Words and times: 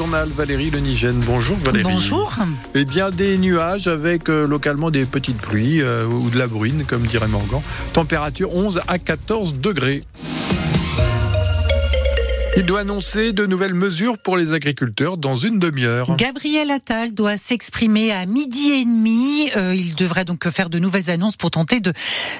journal, 0.00 0.30
Valérie 0.30 0.70
Lenigène. 0.70 1.20
Bonjour 1.26 1.58
Valérie. 1.58 1.82
Bonjour. 1.82 2.34
Eh 2.74 2.86
bien, 2.86 3.10
des 3.10 3.36
nuages 3.36 3.86
avec 3.86 4.30
euh, 4.30 4.46
localement 4.46 4.90
des 4.90 5.04
petites 5.04 5.36
pluies 5.36 5.82
euh, 5.82 6.06
ou 6.06 6.30
de 6.30 6.38
la 6.38 6.46
bruine, 6.46 6.86
comme 6.86 7.02
dirait 7.02 7.28
Morgan. 7.28 7.60
Température 7.92 8.54
11 8.54 8.80
à 8.88 8.98
14 8.98 9.56
degrés. 9.56 10.00
Il 12.56 12.66
doit 12.66 12.80
annoncer 12.80 13.32
de 13.32 13.46
nouvelles 13.46 13.74
mesures 13.74 14.18
pour 14.18 14.36
les 14.36 14.52
agriculteurs 14.52 15.16
dans 15.16 15.36
une 15.36 15.60
demi-heure. 15.60 16.16
Gabriel 16.16 16.72
Attal 16.72 17.14
doit 17.14 17.36
s'exprimer 17.36 18.10
à 18.10 18.26
midi 18.26 18.72
et 18.72 18.84
demi. 18.84 19.48
Euh, 19.56 19.72
il 19.74 19.94
devrait 19.94 20.24
donc 20.24 20.48
faire 20.50 20.68
de 20.68 20.80
nouvelles 20.80 21.10
annonces 21.10 21.36
pour 21.36 21.52
tenter 21.52 21.78
de, 21.78 21.92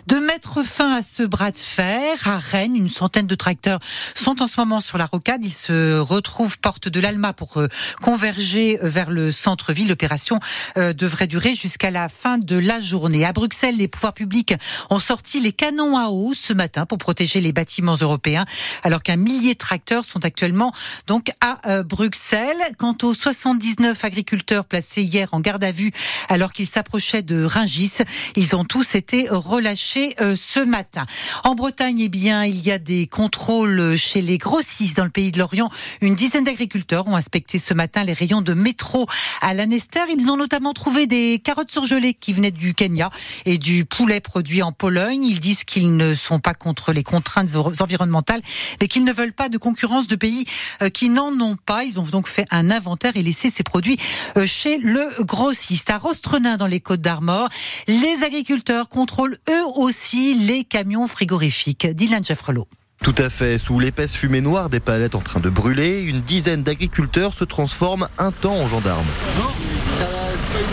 de 0.08 0.16
mettre 0.16 0.64
fin 0.64 0.96
à 0.96 1.02
ce 1.02 1.22
bras 1.22 1.52
de 1.52 1.58
fer. 1.58 2.16
À 2.24 2.38
Rennes, 2.38 2.74
une 2.74 2.88
centaine 2.88 3.28
de 3.28 3.34
tracteurs 3.36 3.78
sont 4.16 4.42
en 4.42 4.48
ce 4.48 4.58
moment 4.58 4.80
sur 4.80 4.98
la 4.98 5.06
rocade. 5.06 5.44
Ils 5.44 5.52
se 5.52 5.98
retrouvent 6.00 6.58
porte 6.58 6.88
de 6.88 6.98
l'Alma 6.98 7.32
pour 7.32 7.58
euh, 7.58 7.68
converger 8.02 8.78
vers 8.82 9.10
le 9.10 9.30
centre-ville. 9.30 9.88
L'opération 9.88 10.40
euh, 10.76 10.92
devrait 10.92 11.28
durer 11.28 11.54
jusqu'à 11.54 11.92
la 11.92 12.08
fin 12.08 12.36
de 12.36 12.58
la 12.58 12.80
journée. 12.80 13.24
À 13.24 13.32
Bruxelles, 13.32 13.76
les 13.76 13.88
pouvoirs 13.88 14.14
publics 14.14 14.54
ont 14.90 14.98
sorti 14.98 15.40
les 15.40 15.52
canons 15.52 15.96
à 15.96 16.08
eau 16.08 16.34
ce 16.34 16.52
matin 16.52 16.84
pour 16.84 16.98
protéger 16.98 17.40
les 17.40 17.52
bâtiments 17.52 17.96
européens, 18.00 18.44
alors 18.82 19.04
qu'un 19.04 19.16
millier 19.16 19.54
de 19.54 19.58
tracteurs 19.58 19.99
sont 20.04 20.24
actuellement 20.24 20.72
donc 21.06 21.30
à 21.40 21.58
euh, 21.68 21.82
Bruxelles. 21.82 22.56
Quant 22.78 22.96
aux 23.02 23.14
79 23.14 24.04
agriculteurs 24.04 24.64
placés 24.64 25.02
hier 25.02 25.28
en 25.32 25.40
garde 25.40 25.64
à 25.64 25.72
vue 25.72 25.92
alors 26.28 26.52
qu'ils 26.52 26.66
s'approchaient 26.66 27.22
de 27.22 27.44
Ringis, 27.44 27.98
ils 28.36 28.56
ont 28.56 28.64
tous 28.64 28.94
été 28.94 29.28
relâchés 29.30 30.14
euh, 30.20 30.36
ce 30.36 30.60
matin. 30.60 31.06
En 31.44 31.54
Bretagne, 31.54 32.00
eh 32.00 32.08
bien, 32.08 32.44
il 32.44 32.64
y 32.64 32.70
a 32.70 32.78
des 32.78 33.06
contrôles 33.06 33.96
chez 33.96 34.22
les 34.22 34.38
grossistes 34.38 34.96
dans 34.96 35.04
le 35.04 35.10
pays 35.10 35.32
de 35.32 35.38
l'Orient. 35.38 35.70
Une 36.00 36.14
dizaine 36.14 36.44
d'agriculteurs 36.44 37.06
ont 37.06 37.16
inspecté 37.16 37.58
ce 37.58 37.74
matin 37.74 38.04
les 38.04 38.12
rayons 38.12 38.40
de 38.42 38.54
métro 38.54 39.06
à 39.40 39.54
Lanester. 39.54 40.00
Ils 40.16 40.30
ont 40.30 40.36
notamment 40.36 40.72
trouvé 40.72 41.06
des 41.06 41.40
carottes 41.42 41.70
surgelées 41.70 42.14
qui 42.14 42.32
venaient 42.32 42.50
du 42.50 42.74
Kenya 42.74 43.10
et 43.44 43.58
du 43.58 43.84
poulet 43.84 44.20
produit 44.20 44.62
en 44.62 44.72
Pologne. 44.72 45.24
Ils 45.24 45.40
disent 45.40 45.64
qu'ils 45.64 45.96
ne 45.96 46.14
sont 46.14 46.40
pas 46.40 46.54
contre 46.54 46.92
les 46.92 47.02
contraintes 47.02 47.56
environnementales, 47.80 48.40
mais 48.80 48.88
qu'ils 48.88 49.04
ne 49.04 49.12
veulent 49.12 49.32
pas 49.32 49.48
de 49.48 49.58
concurrence 49.58 49.89
de 50.06 50.16
pays 50.16 50.46
euh, 50.82 50.88
qui 50.88 51.10
n'en 51.10 51.32
ont 51.40 51.56
pas. 51.56 51.84
Ils 51.84 51.98
ont 51.98 52.04
donc 52.04 52.28
fait 52.28 52.46
un 52.50 52.70
inventaire 52.70 53.16
et 53.16 53.22
laissé 53.22 53.50
ces 53.50 53.62
produits 53.62 53.98
euh, 54.36 54.46
chez 54.46 54.78
le 54.78 55.08
grossiste. 55.24 55.90
À 55.90 55.98
Rostrenin, 55.98 56.56
dans 56.56 56.66
les 56.66 56.80
Côtes 56.80 57.00
d'Armor, 57.00 57.48
les 57.88 58.24
agriculteurs 58.24 58.88
contrôlent 58.88 59.38
eux 59.48 59.64
aussi 59.76 60.34
les 60.34 60.64
camions 60.64 61.08
frigorifiques. 61.08 61.86
Dylan 61.86 62.24
Jeffrelot. 62.24 62.68
Tout 63.02 63.14
à 63.16 63.30
fait. 63.30 63.56
Sous 63.56 63.78
l'épaisse 63.78 64.14
fumée 64.14 64.42
noire 64.42 64.68
des 64.68 64.80
palettes 64.80 65.14
en 65.14 65.20
train 65.20 65.40
de 65.40 65.48
brûler, 65.48 66.02
une 66.02 66.20
dizaine 66.20 66.62
d'agriculteurs 66.62 67.32
se 67.34 67.44
transforment 67.44 68.08
un 68.18 68.30
temps 68.30 68.56
en 68.56 68.68
gendarmes. 68.68 69.06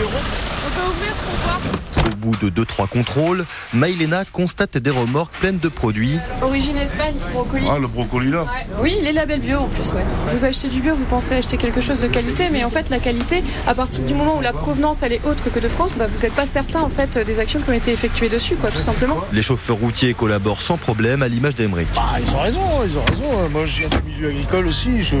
peut 0.00 0.90
ouvrir 0.90 1.12
pour 1.12 1.34
voir 1.42 1.60
Au 2.06 2.16
bout 2.18 2.36
de 2.40 2.64
2-3 2.64 2.86
contrôles, 2.88 3.44
Maïlena 3.74 4.24
constate 4.32 4.78
des 4.78 4.90
remorques 4.90 5.32
pleines 5.34 5.58
de 5.58 5.68
produits. 5.68 6.18
Origine 6.40 6.76
Espagne, 6.76 7.16
brocoli. 7.32 7.66
Ah, 7.68 7.78
le 7.80 7.88
brocoli 7.88 8.30
là 8.30 8.42
Ouais. 8.42 8.66
Oui, 8.80 8.98
les 9.02 9.10
labels 9.12 9.40
bio 9.40 9.58
en 9.58 9.66
plus, 9.66 9.92
ouais. 9.94 10.04
Vous 10.28 10.44
achetez 10.44 10.68
du 10.68 10.80
bio, 10.82 10.94
vous 10.94 11.04
pensez 11.04 11.34
acheter 11.34 11.56
quelque 11.56 11.80
chose 11.80 11.98
de 12.00 12.06
qualité, 12.06 12.44
mais 12.52 12.62
en 12.62 12.70
fait, 12.70 12.90
la 12.90 13.00
qualité, 13.00 13.42
à 13.66 13.74
partir 13.74 14.04
du 14.04 14.14
moment 14.14 14.36
où 14.38 14.40
la 14.40 14.52
provenance 14.52 15.02
elle 15.02 15.14
est 15.14 15.24
autre 15.26 15.50
que 15.50 15.58
de 15.58 15.68
France, 15.68 15.96
bah, 15.96 16.06
vous 16.08 16.18
n'êtes 16.22 16.34
pas 16.34 16.46
certain 16.46 16.80
en 16.82 16.90
fait 16.90 17.18
des 17.18 17.40
actions 17.40 17.60
qui 17.60 17.70
ont 17.70 17.74
été 17.74 17.90
effectuées 17.90 18.28
dessus, 18.28 18.54
quoi, 18.54 18.70
tout 18.70 18.78
simplement. 18.78 19.20
Les 19.32 19.42
chauffeurs 19.42 19.78
routiers 19.78 20.14
collaborent 20.14 20.62
sans 20.62 20.76
problème 20.76 21.22
à 21.24 21.28
l'image 21.28 21.56
d'Emeric. 21.56 21.88
Ah, 21.96 22.18
ils 22.24 22.34
ont 22.34 22.38
raison, 22.40 22.60
ils 22.86 22.96
ont 22.98 23.04
raison. 23.04 23.48
Moi, 23.50 23.66
je 23.66 23.80
viens 23.80 23.88
du 23.88 24.12
milieu 24.12 24.28
agricole 24.28 24.68
aussi, 24.68 25.02
je 25.02 25.16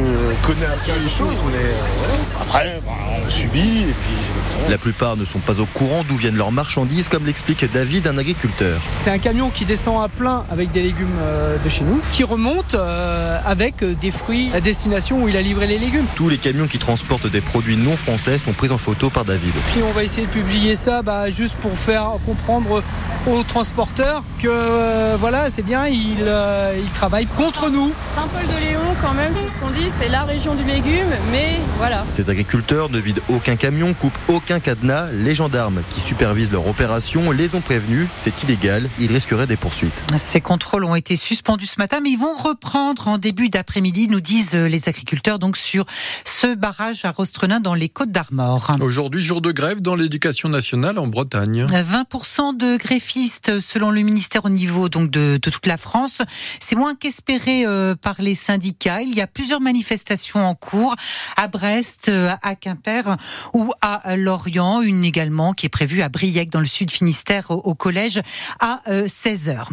connais 0.46 0.66
un 0.66 0.78
peu 0.86 0.92
les 1.02 1.10
choses, 1.10 1.42
mais 1.50 1.64
euh. 1.64 2.42
Après, 2.42 2.80
bah, 2.86 2.92
subit, 3.30 3.80
et 3.82 3.94
puis 3.94 4.14
c'est 4.20 4.32
comme 4.32 4.62
ça. 4.64 4.70
La 4.70 4.78
plupart 4.78 5.16
ne 5.16 5.24
sont 5.24 5.38
pas 5.38 5.60
au 5.60 5.66
courant 5.66 6.04
d'où 6.08 6.16
viennent 6.16 6.36
leurs 6.36 6.52
marchandises, 6.52 7.08
comme 7.08 7.26
l'explique 7.26 7.64
David, 7.72 8.06
un 8.06 8.18
agriculteur. 8.18 8.80
C'est 8.94 9.10
un 9.10 9.18
camion 9.18 9.50
qui 9.50 9.64
descend 9.64 10.02
à 10.02 10.08
plein 10.08 10.44
avec 10.50 10.72
des 10.72 10.82
légumes 10.82 11.08
euh, 11.20 11.56
de 11.62 11.68
chez 11.68 11.84
nous, 11.84 12.00
qui 12.10 12.24
remonte 12.24 12.74
euh, 12.74 13.38
avec 13.44 13.82
euh, 13.82 13.94
des 13.94 14.10
fruits 14.10 14.50
à 14.54 14.60
destination 14.60 15.22
où 15.22 15.28
il 15.28 15.36
a 15.36 15.42
livré 15.42 15.66
les 15.66 15.78
légumes. 15.78 16.06
Tous 16.16 16.28
les 16.28 16.38
camions 16.38 16.66
qui 16.66 16.78
transportent 16.78 17.30
des 17.30 17.40
produits 17.40 17.76
non 17.76 17.96
français 17.96 18.38
sont 18.38 18.52
pris 18.52 18.70
en 18.70 18.78
photo 18.78 19.10
par 19.10 19.24
David. 19.24 19.52
Puis 19.72 19.82
on 19.82 19.92
va 19.92 20.04
essayer 20.04 20.26
de 20.26 20.32
publier 20.32 20.74
ça 20.74 21.02
bah, 21.02 21.30
juste 21.30 21.56
pour 21.56 21.76
faire 21.78 22.12
comprendre 22.26 22.82
aux 23.26 23.42
transporteurs 23.42 24.22
que 24.38 24.48
euh, 24.48 25.16
voilà, 25.18 25.50
c'est 25.50 25.62
bien, 25.62 25.86
ils, 25.86 26.16
euh, 26.20 26.74
ils 26.78 26.90
travaillent 26.92 27.26
contre 27.26 27.70
nous. 27.70 27.92
Saint-Paul-de-Léon, 28.06 28.80
quand 29.02 29.14
même, 29.14 29.32
c'est 29.34 29.48
ce 29.48 29.58
qu'on 29.58 29.70
dit, 29.70 29.88
c'est 29.88 30.08
la 30.08 30.24
région 30.24 30.54
du 30.54 30.64
légume, 30.64 31.08
mais 31.30 31.56
voilà. 31.78 32.04
Ces 32.14 32.30
agriculteurs 32.30 32.90
ne 32.90 32.98
aucun 33.28 33.56
camion, 33.56 33.94
coupent 33.94 34.18
aucun 34.28 34.60
cadenas. 34.60 35.10
Les 35.12 35.34
gendarmes 35.34 35.82
qui 35.90 36.00
supervisent 36.00 36.52
leur 36.52 36.66
opération 36.66 37.30
les 37.30 37.54
ont 37.54 37.60
prévenus. 37.60 38.06
C'est 38.18 38.42
illégal, 38.42 38.88
ils 38.98 39.12
risqueraient 39.12 39.46
des 39.46 39.56
poursuites. 39.56 39.92
Ces 40.16 40.40
contrôles 40.40 40.84
ont 40.84 40.94
été 40.94 41.16
suspendus 41.16 41.66
ce 41.66 41.78
matin, 41.78 42.00
mais 42.02 42.10
ils 42.10 42.18
vont 42.18 42.36
reprendre 42.36 43.08
en 43.08 43.18
début 43.18 43.48
d'après-midi, 43.48 44.08
nous 44.08 44.20
disent 44.20 44.54
les 44.54 44.88
agriculteurs, 44.88 45.38
donc 45.38 45.56
sur 45.56 45.84
ce 46.24 46.54
barrage 46.54 47.04
à 47.04 47.10
Rostrenin 47.10 47.60
dans 47.60 47.74
les 47.74 47.88
Côtes 47.88 48.10
d'Armor. 48.10 48.76
Aujourd'hui, 48.80 49.22
jour 49.22 49.40
de 49.40 49.52
grève 49.52 49.80
dans 49.80 49.94
l'éducation 49.94 50.48
nationale 50.48 50.98
en 50.98 51.06
Bretagne. 51.06 51.66
20% 51.66 52.56
de 52.56 52.76
greffistes 52.76 53.60
selon 53.60 53.90
le 53.90 54.00
ministère 54.00 54.44
au 54.44 54.48
niveau 54.48 54.88
donc 54.88 55.10
de, 55.10 55.38
de 55.40 55.50
toute 55.50 55.66
la 55.66 55.76
France. 55.76 56.22
C'est 56.60 56.76
moins 56.76 56.94
qu'espéré 56.94 57.64
euh, 57.66 57.94
par 57.94 58.16
les 58.18 58.34
syndicats. 58.34 59.02
Il 59.02 59.14
y 59.14 59.20
a 59.20 59.26
plusieurs 59.26 59.60
manifestations 59.60 60.46
en 60.46 60.54
cours 60.54 60.94
à 61.36 61.48
Brest, 61.48 62.08
euh, 62.08 62.34
à 62.42 62.54
Quimper 62.54 63.07
ou 63.54 63.72
à 63.80 64.16
Lorient. 64.16 64.82
Une 64.82 65.04
également 65.04 65.52
qui 65.52 65.66
est 65.66 65.70
prévue 65.70 66.02
à 66.02 66.08
Briec 66.08 66.50
dans 66.50 66.60
le 66.60 66.66
sud 66.66 66.90
Finistère 66.90 67.50
au, 67.50 67.56
au 67.56 67.74
collège 67.74 68.20
à 68.60 68.80
16h. 68.86 69.66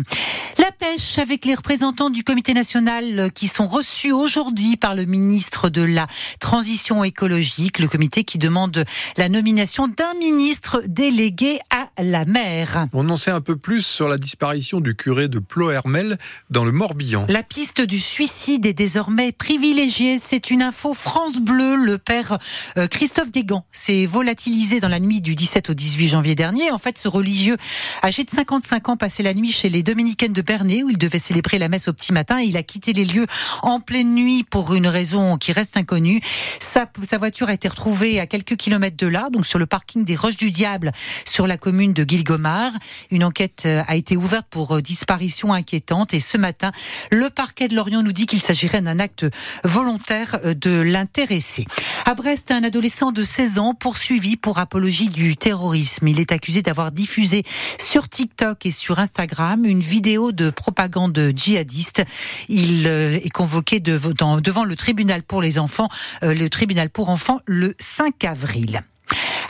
La 0.57 0.71
pêche 0.71 1.17
avec 1.17 1.45
les 1.45 1.55
représentants 1.55 2.09
du 2.09 2.23
comité 2.23 2.53
national 2.53 3.19
euh, 3.19 3.29
qui 3.29 3.47
sont 3.47 3.67
reçus 3.67 4.11
aujourd'hui 4.11 4.77
par 4.77 4.95
le 4.95 5.05
ministre 5.05 5.69
de 5.69 5.81
la 5.81 6.07
Transition 6.39 7.03
écologique, 7.03 7.79
le 7.79 7.87
comité 7.87 8.23
qui 8.23 8.37
demande 8.37 8.83
la 9.17 9.29
nomination 9.29 9.87
d'un 9.87 10.13
ministre 10.19 10.81
délégué 10.87 11.59
à 11.69 11.89
la 12.01 12.25
mer. 12.25 12.87
On 12.93 13.09
en 13.09 13.17
sait 13.17 13.31
un 13.31 13.41
peu 13.41 13.55
plus 13.55 13.85
sur 13.85 14.07
la 14.07 14.17
disparition 14.17 14.79
du 14.79 14.95
curé 14.95 15.27
de 15.27 15.39
Plohermel 15.39 16.17
dans 16.49 16.65
le 16.65 16.71
Morbihan. 16.71 17.25
La 17.29 17.43
piste 17.43 17.81
du 17.81 17.99
suicide 17.99 18.65
est 18.65 18.73
désormais 18.73 19.31
privilégiée. 19.31 20.17
C'est 20.17 20.51
une 20.51 20.61
info 20.61 20.93
France 20.93 21.37
Bleu. 21.37 21.75
Le 21.75 21.97
père 21.97 22.37
euh, 22.77 22.87
Christophe 23.25 23.31
Guégan 23.31 23.65
s'est 23.71 24.05
volatilisé 24.05 24.79
dans 24.79 24.87
la 24.87 24.99
nuit 24.99 25.21
du 25.21 25.35
17 25.35 25.69
au 25.69 25.73
18 25.73 26.09
janvier 26.09 26.35
dernier. 26.35 26.71
En 26.71 26.77
fait, 26.77 26.97
ce 26.97 27.07
religieux 27.07 27.57
âgé 28.03 28.23
de 28.23 28.29
55 28.29 28.89
ans 28.89 28.97
passait 28.97 29.23
la 29.23 29.33
nuit 29.33 29.51
chez 29.51 29.69
les 29.69 29.83
dominicaines 29.83 30.33
de 30.33 30.41
Bernay 30.41 30.83
où 30.83 30.89
il 30.89 30.97
devait 30.97 31.19
célébrer 31.19 31.57
la 31.57 31.67
messe 31.67 31.87
au 31.87 31.93
petit 31.93 32.13
matin. 32.13 32.39
Il 32.39 32.57
a 32.57 32.63
quitté 32.63 32.93
les 32.93 33.05
lieux 33.05 33.25
en 33.63 33.79
pleine 33.79 34.13
nuit 34.13 34.43
pour 34.43 34.75
une 34.75 34.87
raison 34.87 35.37
qui 35.37 35.53
reste 35.53 35.77
inconnue. 35.77 36.19
Sa, 36.59 36.87
voiture 37.17 37.49
a 37.49 37.53
été 37.53 37.67
retrouvée 37.67 38.19
à 38.19 38.27
quelques 38.27 38.57
kilomètres 38.57 38.97
de 38.97 39.07
là, 39.07 39.29
donc 39.31 39.45
sur 39.45 39.59
le 39.59 39.65
parking 39.65 40.03
des 40.03 40.15
Roches 40.15 40.35
du 40.35 40.51
Diable, 40.51 40.91
sur 41.25 41.47
la 41.47 41.57
commune 41.57 41.93
de 41.93 42.03
Guilgomar. 42.03 42.73
Une 43.11 43.23
enquête 43.23 43.63
euh, 43.65 43.81
a 43.87 43.95
été 43.95 44.17
ouverte 44.17 44.47
pour 44.49 44.75
euh, 44.75 44.81
disparition 44.81 45.53
inquiétante 45.53 46.13
et 46.13 46.19
ce 46.19 46.37
matin, 46.37 46.71
le 47.11 47.29
parquet 47.29 47.67
de 47.69 47.75
Lorient 47.75 48.03
nous 48.03 48.13
dit 48.13 48.25
qu'il 48.25 48.41
s'agirait 48.41 48.81
d'un 48.81 48.99
acte 48.99 49.25
volontaire 49.63 50.37
euh, 50.43 50.53
de 50.53 50.81
l'intéressé. 50.81 51.65
À 52.05 52.13
Brest, 52.13 52.51
un 52.51 52.63
adolescent 52.63 53.13
de 53.15 53.23
16 53.23 53.59
ans 53.59 53.73
poursuivi 53.73 54.35
pour 54.35 54.59
apologie 54.59 55.09
du 55.09 55.37
terrorisme. 55.37 56.07
Il 56.07 56.19
est 56.19 56.33
accusé 56.33 56.61
d'avoir 56.61 56.91
diffusé 56.91 57.43
sur 57.81 58.09
TikTok 58.09 58.65
et 58.65 58.71
sur 58.71 58.99
Instagram 58.99 59.65
une 59.65 59.79
vidéo 59.79 60.33
de 60.33 60.49
propagande 60.49 61.31
djihadiste. 61.33 62.03
Il 62.49 62.87
est 62.87 63.33
convoqué 63.33 63.79
devant 63.79 64.65
le 64.65 64.75
tribunal 64.75 65.23
pour 65.23 65.41
les 65.41 65.57
enfants, 65.59 65.87
euh, 66.23 66.33
le 66.33 66.49
tribunal 66.49 66.89
pour 66.89 67.09
enfants, 67.09 67.39
le 67.47 67.73
5 67.79 68.25
avril. 68.25 68.81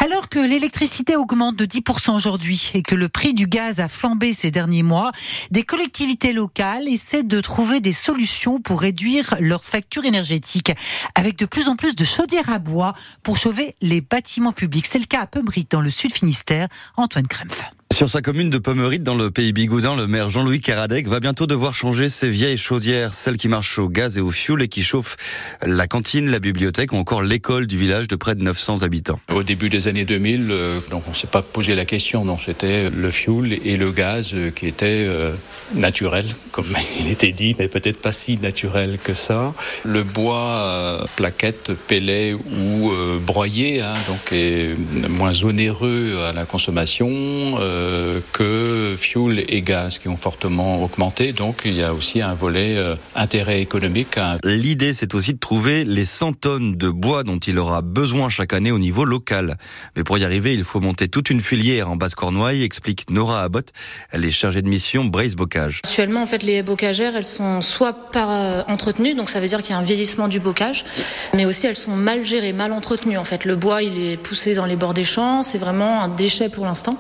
Alors 0.06 0.30
que 0.30 0.38
l'électricité 0.38 1.16
augmente 1.16 1.56
de 1.56 1.66
10% 1.66 2.16
aujourd'hui 2.16 2.70
et 2.76 2.84
que 2.84 2.94
le 2.94 3.10
prix 3.10 3.34
du 3.34 3.48
gaz 3.48 3.80
a 3.80 3.88
flambé 3.88 4.36
ces 4.36 4.52
derniers 4.52 4.84
mois, 4.84 5.12
des 5.50 5.64
collectivités 5.64 6.32
locales 6.32 6.88
essaient 6.88 7.24
de 7.24 7.42
trouver 7.42 7.80
des 7.80 7.92
solutions 7.92 8.62
pour 8.62 8.82
réduire 8.82 9.34
leurs 9.40 9.66
factures 9.66 10.06
énergétiques 10.06 10.74
avec 11.16 11.40
de 11.40 11.48
plus 11.48 11.70
en 11.70 11.76
plus 11.76 11.96
de 11.96 12.06
chaudières 12.06 12.52
à 12.52 12.60
bois 12.60 12.94
pour 13.24 13.38
chauffer 13.38 13.74
les 13.82 14.02
bâtiments 14.02 14.54
publics. 14.54 14.86
C'est 14.86 15.00
le 15.00 15.06
cas 15.06 15.22
à 15.22 15.26
Peumbric 15.26 15.72
dans 15.72 15.82
le 15.82 15.90
sud 15.90 16.14
Finistère. 16.14 16.68
Antoine 16.98 17.26
Krempf. 17.26 17.75
Sur 17.96 18.10
sa 18.10 18.22
commune 18.22 18.50
de 18.50 18.58
Pommery, 18.58 19.00
dans 19.00 19.16
le 19.16 19.32
pays 19.32 19.54
bigoudin, 19.54 19.96
le 19.96 20.06
maire 20.06 20.30
Jean-Louis 20.30 20.60
Caradec 20.60 21.08
va 21.08 21.22
bientôt 21.22 21.48
devoir 21.48 21.74
changer 21.74 22.10
ses 22.10 22.30
vieilles 22.30 22.58
chaudières, 22.58 23.14
celles 23.14 23.38
qui 23.38 23.48
marchent 23.48 23.80
au 23.80 23.88
gaz 23.88 24.18
et 24.18 24.20
au 24.20 24.32
fioul 24.32 24.62
et 24.62 24.68
qui 24.68 24.84
chauffent 24.84 25.16
la 25.66 25.88
cantine, 25.88 26.30
la 26.30 26.40
bibliothèque 26.40 26.92
ou 26.92 26.98
encore 26.98 27.22
l'école 27.22 27.68
du 27.68 27.78
village 27.78 28.10
de 28.10 28.18
près 28.18 28.36
de 28.36 28.44
900 28.44 28.82
habitants. 28.82 29.22
Au 29.34 29.44
début 29.44 29.70
des 29.70 29.88
années 29.88 30.04
2000, 30.04 30.48
euh, 30.52 30.82
donc 30.92 31.04
on 31.10 31.14
s'est 31.14 31.26
pas 31.26 31.42
posé 31.42 31.74
la 31.74 31.86
question, 31.86 32.26
non, 32.26 32.38
c'était 32.38 32.90
le 32.90 33.12
fioul 33.12 33.54
et 33.54 33.78
le 33.78 33.92
gaz 33.92 34.32
euh, 34.34 34.52
qui 34.52 34.68
étaient 34.68 35.06
euh, 35.08 35.32
naturels, 35.74 36.28
comme 36.52 36.66
il 37.00 37.10
était 37.10 37.32
dit, 37.32 37.56
mais 37.58 37.70
peut-être 37.70 38.02
pas 38.02 38.12
si 38.12 38.38
naturel 38.38 39.00
que 39.02 39.14
ça. 39.14 39.54
Le 39.86 40.04
bois, 40.04 41.06
plaquette, 41.16 41.72
pellet 41.88 42.34
ou 42.34 42.92
broyé, 43.26 43.80
hein, 43.80 43.94
donc 44.10 44.34
est 44.34 44.76
moins 45.08 45.46
onéreux 45.46 46.26
à 46.28 46.34
la 46.34 46.44
consommation. 46.44 47.58
Euh, 47.86 48.20
que 48.34 48.96
fuel 48.98 49.46
et 49.48 49.62
gaz 49.62 50.00
qui 50.00 50.08
ont 50.08 50.18
fortement 50.18 50.82
augmenté. 50.84 51.34
Donc 51.34 51.62
il 51.66 51.74
y 51.74 51.84
a 51.84 51.94
aussi 51.94 52.22
un 52.22 52.34
volet 52.34 52.76
euh, 52.78 52.96
intérêt 53.16 53.62
économique. 53.62 54.20
L'idée, 54.44 54.94
c'est 54.94 55.14
aussi 55.14 55.34
de 55.34 55.40
trouver 55.40 55.86
les 55.86 56.06
100 56.06 56.34
tonnes 56.34 56.76
de 56.76 56.90
bois 56.90 57.24
dont 57.24 57.38
il 57.38 57.60
aura 57.60 57.82
besoin 57.82 58.30
chaque 58.30 58.54
année 58.54 58.72
au 58.72 58.80
niveau 58.80 59.06
local. 59.06 59.58
Mais 59.96 60.04
pour 60.04 60.18
y 60.18 60.26
arriver, 60.26 60.54
il 60.54 60.64
faut 60.64 60.80
monter 60.80 61.08
toute 61.08 61.30
une 61.30 61.42
filière 61.42 61.90
en 61.90 61.96
Basse-Cornouaille, 61.96 62.64
explique 62.64 63.10
Nora 63.12 63.44
Abbott. 63.44 63.70
Elle 64.12 64.26
est 64.26 64.32
chargée 64.32 64.62
de 64.62 64.70
mission 64.70 65.06
Brace 65.06 65.36
Bocage. 65.36 65.82
Actuellement, 65.84 66.24
en 66.24 66.28
fait, 66.28 66.42
les 66.42 66.64
bocagères, 66.64 67.16
elles 67.16 67.26
sont 67.26 67.62
soit 67.62 68.12
pas 68.12 68.32
euh, 68.32 68.64
entretenues, 68.68 69.14
donc 69.14 69.30
ça 69.30 69.40
veut 69.40 69.48
dire 69.48 69.62
qu'il 69.62 69.72
y 69.72 69.74
a 69.74 69.80
un 69.80 69.84
vieillissement 69.84 70.28
du 70.28 70.40
bocage, 70.40 70.86
mais 71.34 71.46
aussi 71.46 71.68
elles 71.68 71.78
sont 71.78 71.96
mal 71.96 72.26
gérées, 72.26 72.54
mal 72.54 72.72
entretenues. 72.72 73.18
En 73.18 73.26
fait, 73.26 73.46
le 73.46 73.56
bois, 73.56 73.84
il 73.84 74.00
est 74.00 74.18
poussé 74.18 74.56
dans 74.56 74.66
les 74.66 74.76
bords 74.76 74.94
des 74.94 75.04
champs, 75.04 75.44
c'est 75.44 75.60
vraiment 75.60 76.02
un 76.02 76.08
déchet 76.08 76.50
pour 76.50 76.66
l'instant. 76.66 76.98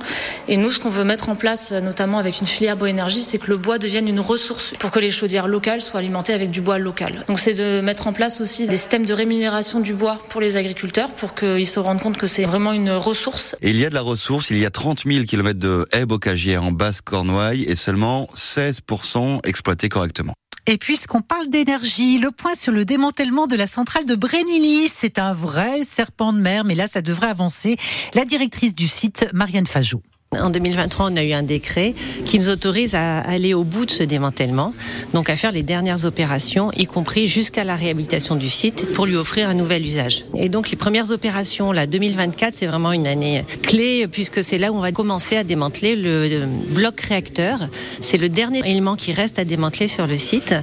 Et 0.47 0.57
nous, 0.57 0.74
ce 0.75 0.79
qu'on 0.79 0.89
veut 0.89 1.05
mettre 1.05 1.29
en 1.29 1.35
place, 1.35 1.71
notamment 1.71 2.17
avec 2.17 2.41
une 2.41 2.47
filière 2.47 2.75
Boénergie, 2.75 3.21
c'est 3.21 3.37
que 3.37 3.47
le 3.47 3.57
bois 3.57 3.79
devienne 3.79 4.09
une 4.09 4.19
ressource 4.19 4.73
pour 4.77 4.91
que 4.91 4.99
les 4.99 5.09
chaudières 5.09 5.47
locales 5.47 5.81
soient 5.81 5.99
alimentées 5.99 6.33
avec 6.33 6.51
du 6.51 6.59
bois 6.59 6.77
local. 6.77 7.23
Donc 7.27 7.39
c'est 7.39 7.53
de 7.53 7.79
mettre 7.79 8.07
en 8.07 8.13
place 8.13 8.41
aussi 8.41 8.67
des 8.67 8.75
systèmes 8.75 9.05
de 9.05 9.13
rémunération 9.13 9.79
du 9.79 9.93
bois 9.93 10.19
pour 10.29 10.41
les 10.41 10.57
agriculteurs 10.57 11.09
pour 11.11 11.33
qu'ils 11.33 11.65
se 11.65 11.79
rendent 11.79 12.01
compte 12.01 12.17
que 12.17 12.27
c'est 12.27 12.43
vraiment 12.43 12.73
une 12.73 12.91
ressource. 12.91 13.55
Et 13.61 13.69
il 13.69 13.77
y 13.77 13.85
a 13.85 13.89
de 13.89 13.93
la 13.95 14.01
ressource, 14.01 14.49
il 14.49 14.57
y 14.57 14.65
a 14.65 14.69
30 14.69 15.03
000 15.05 15.25
km 15.25 15.57
de 15.57 15.87
haies 15.93 16.05
bocagières 16.05 16.63
en 16.63 16.71
Basse-Cornouaille 16.71 17.63
et 17.63 17.75
seulement 17.75 18.27
16% 18.35 19.47
exploités 19.47 19.87
correctement. 19.87 20.33
Et 20.67 20.77
puisqu'on 20.77 21.21
parle 21.21 21.47
d'énergie, 21.47 22.17
le 22.19 22.31
point 22.31 22.55
sur 22.55 22.73
le 22.73 22.83
démantèlement 22.83 23.47
de 23.47 23.55
la 23.55 23.67
centrale 23.67 24.05
de 24.05 24.15
Brénilis, 24.15 24.89
c'est 24.93 25.19
un 25.19 25.31
vrai 25.31 25.85
serpent 25.85 26.33
de 26.33 26.39
mer, 26.39 26.65
mais 26.65 26.75
là 26.75 26.87
ça 26.87 27.01
devrait 27.01 27.27
avancer. 27.27 27.77
La 28.13 28.25
directrice 28.25 28.75
du 28.75 28.87
site, 28.87 29.27
Marianne 29.31 29.67
Fajou. 29.67 30.01
En 30.31 30.49
2023, 30.49 31.11
on 31.11 31.15
a 31.15 31.23
eu 31.23 31.33
un 31.33 31.43
décret 31.43 31.93
qui 32.25 32.39
nous 32.39 32.49
autorise 32.49 32.93
à 32.93 33.19
aller 33.19 33.53
au 33.53 33.63
bout 33.63 33.85
de 33.85 33.91
ce 33.91 34.03
démantèlement, 34.03 34.73
donc 35.13 35.29
à 35.29 35.35
faire 35.35 35.51
les 35.51 35.63
dernières 35.63 36.03
opérations, 36.03 36.71
y 36.75 36.85
compris 36.87 37.27
jusqu'à 37.27 37.63
la 37.63 37.75
réhabilitation 37.75 38.35
du 38.35 38.49
site 38.49 38.91
pour 38.93 39.05
lui 39.05 39.15
offrir 39.15 39.47
un 39.47 39.53
nouvel 39.53 39.85
usage. 39.85 40.25
Et 40.35 40.49
donc 40.49 40.71
les 40.71 40.77
premières 40.77 41.11
opérations, 41.11 41.71
là, 41.71 41.87
2024, 41.87 42.53
c'est 42.53 42.65
vraiment 42.65 42.91
une 42.91 43.07
année 43.07 43.45
clé 43.61 44.07
puisque 44.07 44.43
c'est 44.43 44.57
là 44.57 44.71
où 44.71 44.75
on 44.75 44.81
va 44.81 44.91
commencer 44.91 45.37
à 45.37 45.43
démanteler 45.43 45.95
le 45.95 46.45
bloc 46.69 46.99
réacteur. 47.01 47.59
C'est 48.01 48.17
le 48.17 48.27
dernier 48.27 48.59
élément 48.59 48.95
qui 48.95 49.13
reste 49.13 49.39
à 49.39 49.45
démanteler 49.45 49.87
sur 49.87 50.07
le 50.07 50.17
site. 50.17 50.53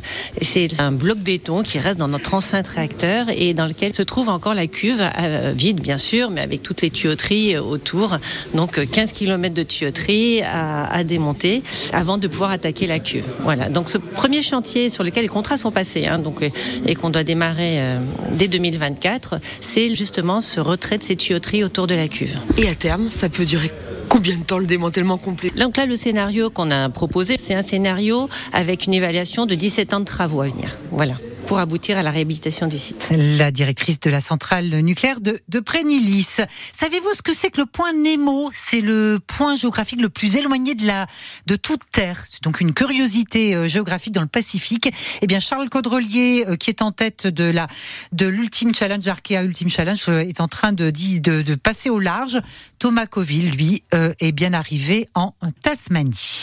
C'est 0.42 0.80
un 0.80 0.92
bloc 0.92 1.18
béton 1.18 1.62
qui 1.62 1.78
reste 1.78 1.98
dans 1.98 2.08
notre 2.08 2.34
enceinte 2.34 2.66
réacteur 2.66 3.26
et 3.34 3.54
dans 3.54 3.66
lequel 3.66 3.92
se 3.92 4.02
trouve 4.02 4.28
encore 4.28 4.54
la 4.54 4.66
cuve, 4.66 5.02
euh, 5.20 5.52
vide 5.56 5.80
bien 5.80 5.98
sûr, 5.98 6.30
mais 6.30 6.40
avec 6.40 6.62
toutes 6.62 6.82
les 6.82 6.90
tuyauteries 6.90 7.56
autour. 7.58 8.18
Donc 8.54 8.84
15 8.90 9.12
km 9.12 9.54
de 9.54 9.61
tuyauterie 9.62 10.42
à, 10.42 11.04
démonter 11.04 11.62
avant 11.92 12.16
de 12.18 12.28
pouvoir 12.28 12.50
attaquer 12.50 12.86
la 12.86 12.98
cuve. 12.98 13.26
Voilà. 13.40 13.68
Donc 13.68 13.88
ce 13.88 13.98
premier 13.98 14.42
chantier 14.42 14.90
sur 14.90 15.04
lequel 15.04 15.22
les 15.22 15.28
contrats 15.28 15.56
sont 15.56 15.72
passés, 15.72 16.06
hein, 16.06 16.18
donc 16.18 16.42
et 16.86 16.94
qu'on 16.94 17.10
doit 17.10 17.24
démarrer 17.24 17.80
euh, 17.80 17.98
dès 18.32 18.48
2024, 18.48 19.36
c'est 19.60 19.94
justement 19.94 20.40
ce 20.40 20.60
retrait 20.60 20.98
de 20.98 21.02
ces 21.02 21.16
tuyauteries 21.16 21.64
autour 21.64 21.86
de 21.86 21.94
la 21.94 22.08
cuve. 22.08 22.36
Et 22.56 22.68
à 22.68 22.74
terme, 22.74 23.10
ça 23.10 23.28
peut 23.28 23.44
durer 23.44 23.70
Combien 24.12 24.36
de 24.36 24.42
temps 24.42 24.58
le 24.58 24.66
démantèlement 24.66 25.16
complet? 25.16 25.50
Donc 25.56 25.78
là, 25.78 25.86
le 25.86 25.96
scénario 25.96 26.50
qu'on 26.50 26.70
a 26.70 26.90
proposé, 26.90 27.36
c'est 27.42 27.54
un 27.54 27.62
scénario 27.62 28.28
avec 28.52 28.84
une 28.86 28.92
évaluation 28.92 29.46
de 29.46 29.54
17 29.54 29.94
ans 29.94 30.00
de 30.00 30.04
travaux 30.04 30.42
à 30.42 30.48
venir. 30.48 30.76
Voilà 30.90 31.14
pour 31.46 31.58
aboutir 31.58 31.98
à 31.98 32.02
la 32.02 32.10
réhabilitation 32.10 32.66
du 32.66 32.78
site. 32.78 33.08
La 33.10 33.50
directrice 33.50 34.00
de 34.00 34.10
la 34.10 34.20
centrale 34.20 34.68
nucléaire 34.80 35.20
de, 35.20 35.40
de 35.48 35.60
Prénilis. 35.60 36.36
Savez-vous 36.72 37.14
ce 37.14 37.22
que 37.22 37.34
c'est 37.34 37.50
que 37.50 37.60
le 37.60 37.66
point 37.66 37.92
Nemo? 37.92 38.50
C'est 38.54 38.80
le 38.80 39.18
point 39.26 39.56
géographique 39.56 40.00
le 40.00 40.08
plus 40.08 40.36
éloigné 40.36 40.74
de 40.74 40.86
la 40.86 41.06
de 41.46 41.56
toute 41.56 41.82
Terre. 41.90 42.24
C'est 42.28 42.42
donc 42.42 42.60
une 42.60 42.72
curiosité 42.72 43.54
euh, 43.54 43.68
géographique 43.68 44.12
dans 44.12 44.22
le 44.22 44.26
Pacifique. 44.28 44.90
Eh 45.20 45.26
bien, 45.26 45.40
Charles 45.40 45.68
Caudrelier, 45.68 46.44
euh, 46.48 46.56
qui 46.56 46.70
est 46.70 46.82
en 46.82 46.92
tête 46.92 47.26
de 47.26 47.44
la 47.44 47.66
de 48.12 48.26
l'Ultime 48.26 48.74
Challenge, 48.74 49.06
Arkea 49.06 49.42
Ultime 49.42 49.70
Challenge, 49.70 50.04
euh, 50.08 50.20
est 50.20 50.40
en 50.40 50.48
train 50.48 50.72
de, 50.72 50.90
de, 50.90 51.42
de 51.42 51.54
passer 51.54 51.90
au 51.90 51.98
large. 51.98 52.38
Thomas 52.78 53.06
Coville, 53.06 53.50
lui, 53.50 53.84
est 53.92 54.32
bien 54.32 54.52
arrivé 54.54 55.08
en 55.14 55.34
Tasmanie. 55.62 56.40